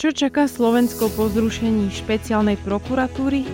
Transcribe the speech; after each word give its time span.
Čo 0.00 0.16
čaká 0.16 0.48
Slovensko 0.48 1.12
po 1.12 1.28
zrušení 1.28 1.92
špeciálnej 1.92 2.56
prokuratúry? 2.64 3.44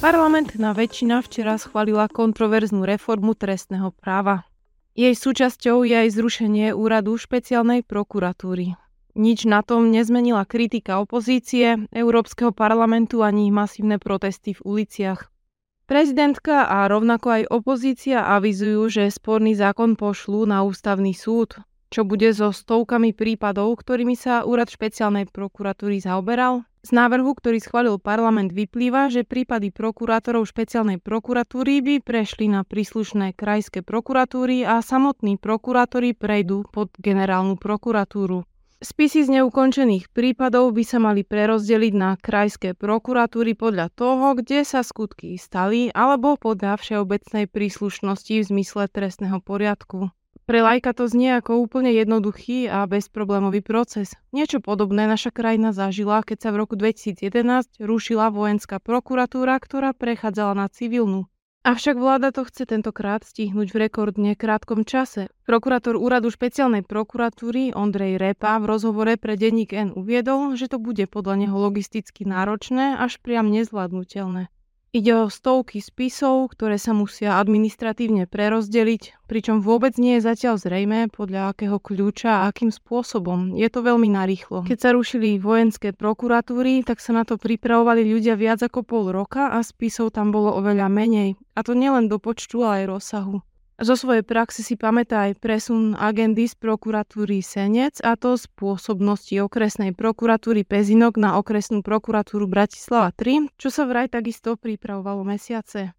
Parlamentná 0.00 0.72
väčšina 0.72 1.20
včera 1.20 1.60
schválila 1.60 2.08
kontroverznú 2.08 2.88
reformu 2.88 3.36
trestného 3.36 3.92
práva. 3.92 4.48
Jej 4.96 5.12
súčasťou 5.12 5.84
je 5.84 6.00
aj 6.00 6.08
zrušenie 6.16 6.72
úradu 6.72 7.20
špeciálnej 7.20 7.84
prokuratúry. 7.84 8.80
Nič 9.20 9.44
na 9.44 9.60
tom 9.60 9.92
nezmenila 9.92 10.48
kritika 10.48 10.96
opozície, 10.96 11.76
Európskeho 11.92 12.56
parlamentu 12.56 13.20
ani 13.20 13.52
masívne 13.52 14.00
protesty 14.00 14.56
v 14.56 14.64
uliciach. 14.64 15.28
Prezidentka 15.90 16.70
a 16.70 16.86
rovnako 16.86 17.26
aj 17.34 17.42
opozícia 17.50 18.22
avizujú, 18.22 18.86
že 18.86 19.10
sporný 19.10 19.58
zákon 19.58 19.98
pošlú 19.98 20.46
na 20.46 20.62
ústavný 20.62 21.10
súd, 21.10 21.58
čo 21.90 22.06
bude 22.06 22.30
so 22.30 22.54
stovkami 22.54 23.10
prípadov, 23.10 23.74
ktorými 23.82 24.14
sa 24.14 24.46
úrad 24.46 24.70
špeciálnej 24.70 25.26
prokuratúry 25.26 25.98
zaoberal. 25.98 26.62
Z 26.86 26.94
návrhu, 26.94 27.34
ktorý 27.34 27.58
schválil 27.58 27.98
parlament, 27.98 28.54
vyplýva, 28.54 29.10
že 29.10 29.26
prípady 29.26 29.74
prokurátorov 29.74 30.46
špeciálnej 30.46 31.02
prokuratúry 31.02 31.82
by 31.82 31.94
prešli 32.06 32.46
na 32.46 32.62
príslušné 32.62 33.34
krajské 33.34 33.82
prokuratúry 33.82 34.62
a 34.62 34.78
samotní 34.86 35.42
prokurátori 35.42 36.14
prejdú 36.14 36.70
pod 36.70 36.94
generálnu 37.02 37.58
prokuratúru. 37.58 38.46
Spisy 38.80 39.28
z 39.28 39.36
neukončených 39.36 40.08
prípadov 40.08 40.72
by 40.72 40.88
sa 40.88 40.96
mali 40.96 41.20
prerozdeliť 41.20 41.92
na 41.92 42.16
krajské 42.16 42.72
prokuratúry 42.72 43.52
podľa 43.52 43.92
toho, 43.92 44.32
kde 44.32 44.64
sa 44.64 44.80
skutky 44.80 45.36
stali, 45.36 45.92
alebo 45.92 46.40
podľa 46.40 46.80
všeobecnej 46.80 47.44
príslušnosti 47.44 48.40
v 48.40 48.48
zmysle 48.48 48.88
trestného 48.88 49.44
poriadku. 49.44 50.08
Pre 50.48 50.58
lajka 50.64 50.96
to 50.96 51.12
znie 51.12 51.36
ako 51.36 51.60
úplne 51.60 51.92
jednoduchý 51.92 52.72
a 52.72 52.88
bezproblémový 52.88 53.60
proces. 53.60 54.16
Niečo 54.32 54.64
podobné 54.64 55.04
naša 55.04 55.28
krajina 55.28 55.76
zažila, 55.76 56.24
keď 56.24 56.38
sa 56.40 56.48
v 56.48 56.64
roku 56.64 56.72
2011 56.72 57.84
rušila 57.84 58.32
vojenská 58.32 58.80
prokuratúra, 58.80 59.60
ktorá 59.60 59.92
prechádzala 59.92 60.56
na 60.56 60.72
civilnú. 60.72 61.28
Avšak 61.60 62.00
vláda 62.00 62.32
to 62.32 62.48
chce 62.48 62.64
tentokrát 62.64 63.20
stihnúť 63.20 63.68
v 63.76 63.80
rekordne 63.84 64.32
krátkom 64.32 64.88
čase. 64.88 65.28
Prokurátor 65.44 65.92
úradu 65.92 66.32
špeciálnej 66.32 66.80
prokuratúry 66.80 67.76
Ondrej 67.76 68.16
Repa 68.16 68.56
v 68.56 68.64
rozhovore 68.64 69.12
pre 69.20 69.36
denník 69.36 69.76
N 69.76 69.92
uviedol, 69.92 70.56
že 70.56 70.72
to 70.72 70.80
bude 70.80 71.04
podľa 71.04 71.44
neho 71.44 71.56
logisticky 71.60 72.24
náročné 72.24 72.96
až 72.96 73.20
priam 73.20 73.52
nezvládnutelné. 73.52 74.48
Ide 74.90 75.14
o 75.14 75.30
stovky 75.30 75.78
spisov, 75.78 76.50
ktoré 76.50 76.74
sa 76.74 76.90
musia 76.90 77.38
administratívne 77.38 78.26
prerozdeliť, 78.26 79.22
pričom 79.30 79.62
vôbec 79.62 79.94
nie 80.02 80.18
je 80.18 80.26
zatiaľ 80.26 80.58
zrejme 80.58 81.06
podľa 81.14 81.54
akého 81.54 81.78
kľúča 81.78 82.42
a 82.42 82.50
akým 82.50 82.74
spôsobom. 82.74 83.54
Je 83.54 83.70
to 83.70 83.86
veľmi 83.86 84.10
narýchlo. 84.10 84.66
Keď 84.66 84.78
sa 84.82 84.90
rušili 84.90 85.38
vojenské 85.38 85.94
prokuratúry, 85.94 86.82
tak 86.82 86.98
sa 86.98 87.14
na 87.14 87.22
to 87.22 87.38
pripravovali 87.38 88.02
ľudia 88.02 88.34
viac 88.34 88.66
ako 88.66 88.82
pol 88.82 89.14
roka 89.14 89.54
a 89.54 89.62
spisov 89.62 90.10
tam 90.10 90.34
bolo 90.34 90.58
oveľa 90.58 90.90
menej. 90.90 91.38
A 91.54 91.62
to 91.62 91.78
nielen 91.78 92.10
do 92.10 92.18
počtu, 92.18 92.66
ale 92.66 92.82
aj 92.82 92.90
rozsahu. 92.90 93.46
Zo 93.80 93.96
svojej 93.96 94.20
praxe 94.20 94.60
si 94.60 94.76
pamätá 94.76 95.32
aj 95.32 95.40
presun 95.40 95.96
agendy 95.96 96.44
z 96.44 96.52
prokuratúry 96.52 97.40
Senec 97.40 97.96
a 98.04 98.12
to 98.12 98.36
z 98.36 98.44
pôsobnosti 98.52 99.32
okresnej 99.40 99.96
prokuratúry 99.96 100.68
Pezinok 100.68 101.16
na 101.16 101.40
okresnú 101.40 101.80
prokuratúru 101.80 102.44
Bratislava 102.44 103.08
3, 103.16 103.48
čo 103.56 103.72
sa 103.72 103.88
vraj 103.88 104.12
takisto 104.12 104.60
pripravovalo 104.60 105.24
mesiace. 105.24 105.96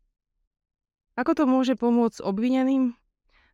Ako 1.17 1.33
to 1.33 1.49
môže 1.49 1.73
pomôcť 1.73 2.21
obvineným? 2.21 3.00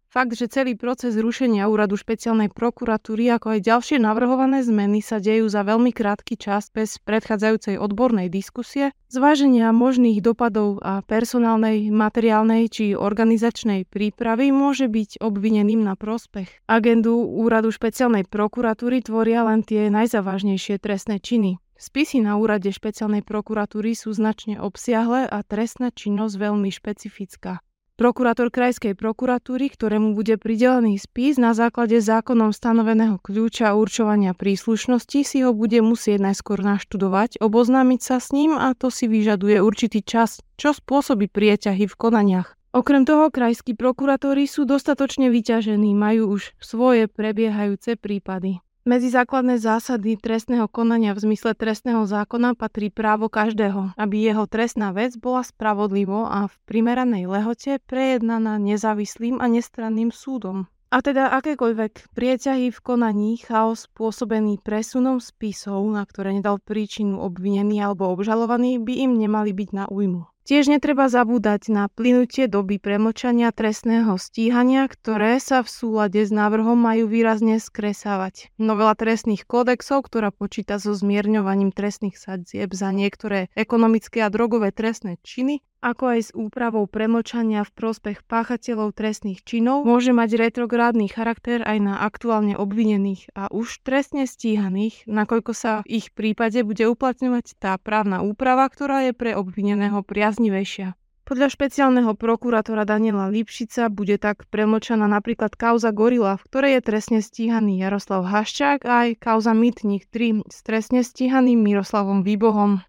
Fakt, 0.07 0.39
že 0.39 0.47
celý 0.47 0.79
proces 0.79 1.19
zrušenia 1.19 1.67
úradu 1.67 1.99
špeciálnej 1.99 2.47
prokuratúry, 2.47 3.27
ako 3.27 3.59
aj 3.59 3.59
ďalšie 3.59 3.97
navrhované 3.99 4.63
zmeny 4.63 5.03
sa 5.03 5.19
dejú 5.19 5.51
za 5.51 5.67
veľmi 5.67 5.91
krátky 5.91 6.39
čas 6.39 6.71
bez 6.71 6.95
predchádzajúcej 7.03 7.75
odbornej 7.75 8.31
diskusie, 8.31 8.95
zváženia 9.11 9.75
možných 9.75 10.23
dopadov 10.23 10.79
a 10.79 11.03
personálnej, 11.03 11.91
materiálnej 11.91 12.71
či 12.71 12.95
organizačnej 12.95 13.83
prípravy 13.83 14.55
môže 14.55 14.87
byť 14.87 15.19
obvineným 15.19 15.83
na 15.83 15.99
prospech. 15.99 16.63
Agendu 16.71 17.27
úradu 17.27 17.67
špeciálnej 17.75 18.23
prokuratúry 18.31 19.03
tvoria 19.03 19.43
len 19.43 19.67
tie 19.67 19.91
najzávažnejšie 19.91 20.79
trestné 20.79 21.19
činy. 21.19 21.59
Spisy 21.75 22.23
na 22.23 22.39
úrade 22.39 22.71
špeciálnej 22.71 23.27
prokuratúry 23.27 23.91
sú 23.91 24.15
značne 24.15 24.57
obsiahle 24.57 25.27
a 25.27 25.43
trestná 25.43 25.91
činnosť 25.91 26.33
veľmi 26.39 26.71
špecifická. 26.71 27.59
Prokurátor 27.97 28.53
krajskej 28.53 28.93
prokuratúry, 28.93 29.73
ktorému 29.73 30.13
bude 30.13 30.37
pridelený 30.37 31.01
spis 31.01 31.41
na 31.41 31.57
základe 31.57 31.97
zákonom 31.97 32.53
stanoveného 32.53 33.17
kľúča 33.17 33.73
určovania 33.73 34.37
príslušnosti, 34.37 35.25
si 35.25 35.41
ho 35.41 35.49
bude 35.49 35.81
musieť 35.81 36.21
najskôr 36.21 36.61
naštudovať, 36.61 37.41
oboznámiť 37.41 37.99
sa 38.05 38.21
s 38.21 38.29
ním 38.37 38.53
a 38.53 38.77
to 38.77 38.93
si 38.93 39.09
vyžaduje 39.09 39.57
určitý 39.65 40.05
čas, 40.05 40.45
čo 40.61 40.77
spôsobí 40.77 41.25
prieťahy 41.25 41.89
v 41.89 41.97
konaniach. 41.97 42.53
Okrem 42.69 43.01
toho, 43.01 43.33
krajskí 43.33 43.73
prokurátori 43.73 44.45
sú 44.45 44.69
dostatočne 44.69 45.33
vyťažení, 45.33 45.97
majú 45.97 46.37
už 46.37 46.53
svoje 46.61 47.09
prebiehajúce 47.09 47.97
prípady. 47.97 48.61
Medzi 48.87 49.11
základné 49.11 49.59
zásady 49.59 50.15
trestného 50.15 50.71
konania 50.71 51.11
v 51.11 51.27
zmysle 51.27 51.59
trestného 51.59 52.07
zákona 52.07 52.55
patrí 52.55 52.87
právo 52.87 53.27
každého, 53.27 53.91
aby 53.99 54.31
jeho 54.31 54.47
trestná 54.47 54.95
vec 54.95 55.19
bola 55.19 55.43
spravodlivo 55.43 56.23
a 56.23 56.47
v 56.47 56.55
primeranej 56.63 57.27
lehote 57.27 57.83
prejednaná 57.83 58.55
nezávislým 58.55 59.43
a 59.43 59.51
nestranným 59.51 60.15
súdom. 60.15 60.71
A 60.87 61.03
teda 61.03 61.35
akékoľvek 61.35 62.15
prieťahy 62.15 62.71
v 62.71 62.79
konaní, 62.79 63.35
chaos 63.43 63.91
spôsobený 63.91 64.63
presunom 64.63 65.19
spisov, 65.19 65.83
na 65.91 66.07
ktoré 66.07 66.39
nedal 66.39 66.55
príčinu 66.63 67.19
obvinený 67.19 67.83
alebo 67.83 68.07
obžalovaný, 68.07 68.79
by 68.79 69.03
im 69.03 69.19
nemali 69.19 69.51
byť 69.51 69.69
na 69.75 69.91
újmu. 69.91 70.31
Tiež 70.47 70.71
netreba 70.71 71.11
zabúdať 71.11 71.67
na 71.67 71.91
plynutie 71.91 72.47
doby 72.47 72.79
premočania 72.79 73.51
trestného 73.51 74.15
stíhania, 74.15 74.87
ktoré 74.87 75.43
sa 75.43 75.59
v 75.59 75.67
súlade 75.67 76.23
s 76.23 76.31
návrhom 76.31 76.79
majú 76.79 77.11
výrazne 77.11 77.59
skresávať. 77.59 78.55
Novela 78.55 78.95
trestných 78.95 79.43
kódexov, 79.43 80.07
ktorá 80.07 80.31
počíta 80.31 80.79
so 80.79 80.95
zmierňovaním 80.95 81.75
trestných 81.75 82.15
sadzieb 82.15 82.71
za 82.71 82.95
niektoré 82.95 83.51
ekonomické 83.59 84.23
a 84.23 84.31
drogové 84.31 84.71
trestné 84.71 85.19
činy, 85.19 85.66
ako 85.81 86.03
aj 86.17 86.19
s 86.19 86.31
úpravou 86.33 86.89
premočania 86.89 87.61
v 87.63 87.71
prospech 87.73 88.25
páchateľov 88.25 88.97
trestných 88.97 89.45
činov, 89.45 89.85
môže 89.85 90.11
mať 90.11 90.37
retrográdny 90.37 91.07
charakter 91.07 91.61
aj 91.61 91.77
na 91.77 91.93
aktuálne 92.01 92.57
obvinených 92.57 93.31
a 93.37 93.47
už 93.53 93.81
trestne 93.85 94.25
stíhaných, 94.25 95.05
nakoľko 95.05 95.51
sa 95.53 95.71
v 95.85 96.01
ich 96.01 96.13
prípade 96.13 96.61
bude 96.65 96.85
uplatňovať 96.89 97.59
tá 97.61 97.77
právna 97.77 98.25
úprava, 98.25 98.65
ktorá 98.67 99.07
je 99.07 99.13
pre 99.13 99.37
obvineného 99.37 100.01
priaznivejšia. 100.01 100.97
Podľa 101.27 101.51
špeciálneho 101.51 102.15
prokurátora 102.15 102.87
Daniela 102.87 103.27
Lipšica 103.27 103.91
bude 103.91 104.15
tak 104.15 104.47
premočaná 104.47 105.11
napríklad 105.11 105.59
kauza 105.59 105.91
Gorila, 105.91 106.39
v 106.39 106.45
ktorej 106.47 106.71
je 106.79 106.81
trestne 106.87 107.19
stíhaný 107.19 107.83
Jaroslav 107.83 108.23
Haščák 108.23 108.87
a 108.87 108.93
aj 109.03 109.09
kauza 109.19 109.51
Mytník 109.51 110.07
3 110.07 110.47
s 110.47 110.63
trestne 110.63 111.03
stíhaným 111.03 111.59
Miroslavom 111.59 112.23
Výbohom. 112.23 112.79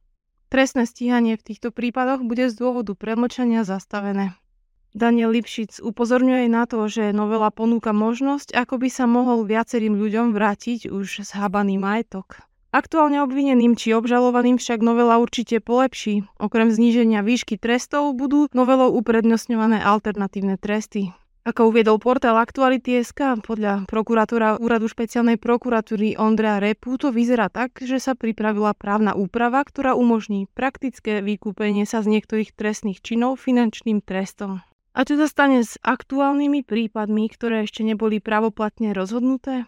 Trestné 0.48 0.88
stíhanie 0.88 1.36
v 1.36 1.44
týchto 1.44 1.68
prípadoch 1.68 2.24
bude 2.24 2.48
z 2.48 2.56
dôvodu 2.56 2.96
premlčania 2.96 3.68
zastavené. 3.68 4.32
Daniel 4.96 5.36
Lipšic 5.36 5.84
upozorňuje 5.84 6.48
na 6.48 6.64
to, 6.64 6.88
že 6.88 7.12
novela 7.12 7.52
ponúka 7.52 7.92
možnosť, 7.92 8.56
ako 8.56 8.80
by 8.80 8.88
sa 8.88 9.04
mohol 9.04 9.44
viacerým 9.44 9.92
ľuďom 10.00 10.32
vrátiť 10.32 10.88
už 10.88 11.28
zhábaný 11.28 11.76
majetok. 11.76 12.40
Aktuálne 12.72 13.20
obvineným 13.20 13.76
či 13.76 13.92
obžalovaným 13.92 14.56
však 14.56 14.80
novela 14.80 15.20
určite 15.20 15.60
polepší. 15.60 16.24
Okrem 16.40 16.72
zníženia 16.72 17.20
výšky 17.20 17.60
trestov 17.60 18.16
budú 18.16 18.48
novelou 18.56 18.92
uprednostňované 18.96 19.84
alternatívne 19.84 20.56
tresty. 20.56 21.12
Ako 21.48 21.72
uviedol 21.72 21.96
portál 21.96 22.36
Aktuality.sk, 22.36 23.40
podľa 23.40 23.88
prokurátora 23.88 24.60
úradu 24.60 24.84
špeciálnej 24.84 25.40
prokuratúry 25.40 26.20
Ondrea 26.20 26.60
Repu 26.60 27.00
to 27.00 27.08
vyzerá 27.08 27.48
tak, 27.48 27.80
že 27.80 27.96
sa 27.96 28.12
pripravila 28.12 28.76
právna 28.76 29.16
úprava, 29.16 29.64
ktorá 29.64 29.96
umožní 29.96 30.44
praktické 30.52 31.24
vykúpenie 31.24 31.88
sa 31.88 32.04
z 32.04 32.12
niektorých 32.12 32.52
trestných 32.52 33.00
činov 33.00 33.40
finančným 33.40 34.04
trestom. 34.04 34.60
A 34.92 35.08
čo 35.08 35.16
sa 35.16 35.24
stane 35.24 35.64
s 35.64 35.80
aktuálnymi 35.80 36.68
prípadmi, 36.68 37.32
ktoré 37.32 37.64
ešte 37.64 37.80
neboli 37.80 38.20
pravoplatne 38.20 38.92
rozhodnuté? 38.92 39.64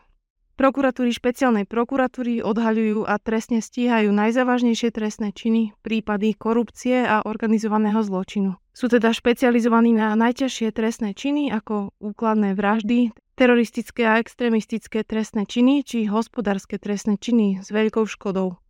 Prokuratúry 0.60 1.08
špeciálnej 1.08 1.64
prokuratúry 1.64 2.44
odhaľujú 2.44 3.08
a 3.08 3.16
trestne 3.16 3.64
stíhajú 3.64 4.12
najzávažnejšie 4.12 4.92
trestné 4.92 5.32
činy, 5.32 5.72
prípady 5.80 6.36
korupcie 6.36 7.00
a 7.00 7.24
organizovaného 7.24 8.04
zločinu. 8.04 8.60
Sú 8.76 8.92
teda 8.92 9.16
špecializovaní 9.16 9.96
na 9.96 10.12
najťažšie 10.20 10.68
trestné 10.76 11.16
činy 11.16 11.48
ako 11.48 11.96
úkladné 11.96 12.52
vraždy, 12.52 13.08
teroristické 13.40 14.04
a 14.04 14.20
extrémistické 14.20 15.00
trestné 15.00 15.48
činy 15.48 15.80
či 15.80 16.04
hospodárske 16.04 16.76
trestné 16.76 17.16
činy 17.16 17.64
s 17.64 17.72
veľkou 17.72 18.04
škodou. 18.04 18.60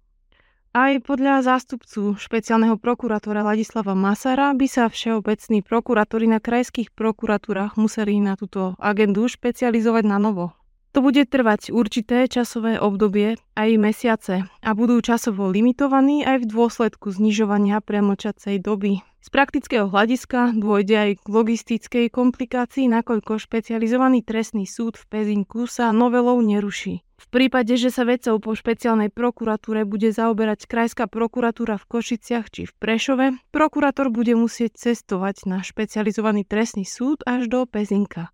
Aj 0.70 0.94
podľa 1.02 1.42
zástupcu 1.42 2.14
špeciálneho 2.14 2.78
prokurátora 2.78 3.42
Ladislava 3.42 3.98
Masara 3.98 4.54
by 4.54 4.66
sa 4.70 4.86
všeobecní 4.86 5.66
prokurátori 5.66 6.30
na 6.30 6.38
krajských 6.38 6.94
prokuratúrach 6.94 7.74
museli 7.74 8.22
na 8.22 8.38
túto 8.38 8.78
agendu 8.78 9.26
špecializovať 9.26 10.06
na 10.06 10.22
novo. 10.22 10.54
To 10.90 11.06
bude 11.06 11.22
trvať 11.22 11.70
určité 11.70 12.26
časové 12.26 12.82
obdobie, 12.82 13.38
aj 13.54 13.70
mesiace, 13.78 14.50
a 14.58 14.70
budú 14.74 14.98
časovo 14.98 15.46
limitovaní 15.46 16.26
aj 16.26 16.42
v 16.42 16.50
dôsledku 16.50 17.14
znižovania 17.14 17.78
premočacej 17.78 18.58
doby. 18.58 18.98
Z 19.20 19.28
praktického 19.30 19.86
hľadiska 19.86 20.56
dôjde 20.56 20.96
aj 20.96 21.10
k 21.22 21.26
logistickej 21.28 22.06
komplikácii, 22.10 22.90
nakoľko 22.90 23.38
špecializovaný 23.38 24.24
trestný 24.24 24.64
súd 24.66 24.96
v 24.96 25.04
Pezinku 25.12 25.70
sa 25.70 25.94
novelou 25.94 26.40
neruší. 26.42 27.04
V 27.20 27.26
prípade, 27.28 27.76
že 27.76 27.92
sa 27.92 28.08
vecou 28.08 28.40
po 28.40 28.56
špeciálnej 28.56 29.12
prokuratúre 29.12 29.84
bude 29.84 30.08
zaoberať 30.08 30.64
Krajská 30.64 31.04
prokuratúra 31.04 31.76
v 31.76 31.86
Košiciach 31.86 32.48
či 32.48 32.64
v 32.64 32.72
Prešove, 32.80 33.26
prokurátor 33.52 34.08
bude 34.08 34.32
musieť 34.32 34.74
cestovať 34.90 35.44
na 35.44 35.60
špecializovaný 35.60 36.48
trestný 36.48 36.88
súd 36.88 37.20
až 37.28 37.46
do 37.46 37.68
Pezinka. 37.68 38.32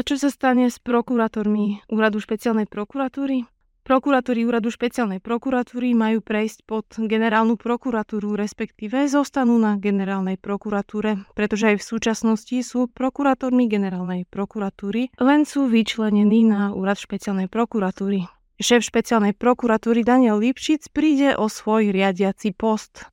A 0.00 0.06
čo 0.08 0.16
sa 0.16 0.32
stane 0.32 0.72
s 0.72 0.80
prokurátormi 0.80 1.84
Úradu 1.92 2.24
špeciálnej 2.24 2.64
prokuratúry? 2.64 3.44
Prokuratúry 3.84 4.48
Úradu 4.48 4.72
špeciálnej 4.72 5.20
prokuratúry 5.20 5.92
majú 5.92 6.24
prejsť 6.24 6.64
pod 6.64 6.88
generálnu 6.96 7.60
prokuratúru, 7.60 8.32
respektíve 8.32 9.04
zostanú 9.12 9.60
na 9.60 9.76
generálnej 9.76 10.40
prokuratúre, 10.40 11.20
pretože 11.36 11.76
aj 11.76 11.84
v 11.84 11.84
súčasnosti 11.84 12.56
sú 12.64 12.88
prokurátormi 12.88 13.68
generálnej 13.68 14.24
prokuratúry, 14.24 15.12
len 15.20 15.44
sú 15.44 15.68
vyčlenení 15.68 16.48
na 16.48 16.72
Úrad 16.72 16.96
špeciálnej 16.96 17.52
prokuratúry. 17.52 18.24
Šéf 18.56 18.80
špeciálnej 18.80 19.36
prokuratúry 19.36 20.00
Daniel 20.00 20.40
Lipšic 20.40 20.96
príde 20.96 21.36
o 21.36 21.52
svoj 21.52 21.92
riadiaci 21.92 22.56
post. 22.56 23.04